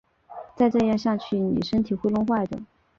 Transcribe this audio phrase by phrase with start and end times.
[0.55, 2.59] 再这样下去妳身体会弄坏的